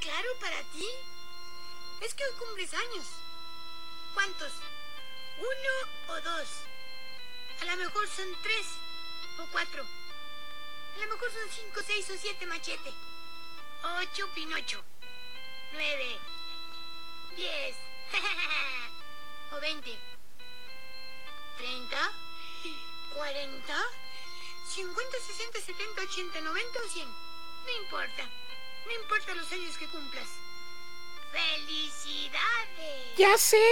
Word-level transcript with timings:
claro 0.00 0.28
para 0.40 0.62
ti. 0.72 0.88
Es 2.00 2.14
que 2.14 2.24
hoy 2.24 2.32
cumples 2.38 2.72
años. 2.74 3.06
¿Cuántos? 4.14 4.52
¿Uno 5.38 6.14
o 6.14 6.20
dos? 6.20 6.48
A 7.60 7.64
lo 7.66 7.76
mejor 7.76 8.08
son 8.08 8.26
tres 8.42 8.66
o 9.38 9.46
cuatro. 9.52 9.84
A 9.84 10.98
lo 10.98 11.06
mejor 11.06 11.30
son 11.30 11.50
cinco, 11.50 11.80
seis 11.86 12.10
o 12.10 12.16
siete 12.16 12.46
machete. 12.46 12.92
Ocho 14.00 14.28
pinocho. 14.34 14.82
Nueve. 15.72 16.18
Diez. 17.36 17.76
o 19.52 19.60
veinte. 19.60 19.98
Treinta. 21.58 22.12
Cuarenta. 23.14 23.82
Cincuenta, 24.66 25.18
sesenta, 25.26 25.60
setenta, 25.60 26.02
ochenta, 26.02 26.40
noventa 26.40 26.78
o 26.84 26.88
cien. 26.88 27.08
No 27.08 27.82
importa. 27.82 28.28
No 28.90 28.96
importa 28.96 29.34
los 29.36 29.52
años 29.52 29.78
que 29.78 29.86
cumplas. 29.86 30.26
¡Felicidades! 31.30 33.16
Ya 33.16 33.38
sé 33.38 33.62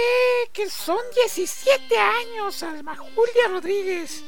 que 0.53 0.69
son 0.69 0.99
17 1.13 1.97
años, 1.97 2.63
Alma 2.63 2.95
Julia 2.95 3.49
Rodríguez. 3.49 4.23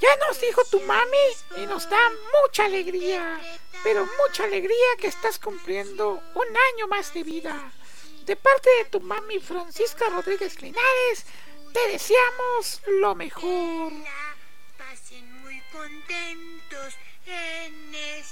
Ya 0.00 0.16
nos 0.26 0.40
dijo 0.40 0.64
tu 0.70 0.80
mami 0.80 1.18
y 1.58 1.66
nos 1.66 1.88
da 1.90 2.00
mucha 2.42 2.64
alegría, 2.64 3.40
pero 3.84 4.08
mucha 4.26 4.44
alegría 4.44 4.96
que 4.98 5.08
estás 5.08 5.38
cumpliendo 5.38 6.22
un 6.34 6.46
año 6.72 6.88
más 6.88 7.12
de 7.12 7.24
vida. 7.24 7.70
De 8.24 8.34
parte 8.34 8.70
de 8.78 8.84
tu 8.86 9.00
mami 9.00 9.38
Francisca 9.38 10.06
Rodríguez 10.08 10.62
Linares, 10.62 11.26
te 11.74 11.88
deseamos 11.88 12.80
lo 12.86 13.14
mejor. 13.14 13.92
Pasen 14.78 15.30
muy 15.42 15.60
contentos 15.72 16.94
en 17.26 17.94
este 17.94 18.31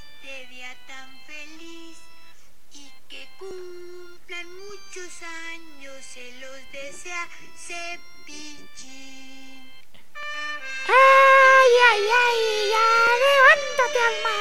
¡Ay, 10.93 11.73
ay, 11.91 12.05
ay! 12.25 12.41
¡Ya 12.73 12.89
levántate, 13.25 13.99
Alma! 14.11 14.39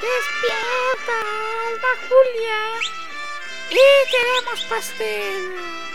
¡Despierta, 0.00 1.16
Alma 1.68 1.92
Julia! 2.08 2.60
¡Y 3.70 3.86
queremos 4.10 4.60
pastel! 4.68 5.91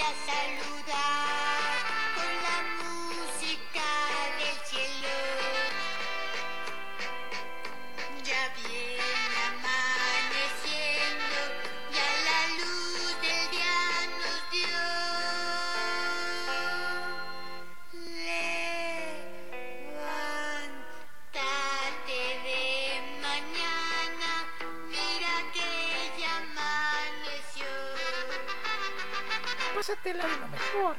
Venirte 0.04 0.70
a 0.70 0.73
Pásatela 29.86 30.26
de 30.26 30.36
lo 30.38 30.48
mejor. 30.48 30.96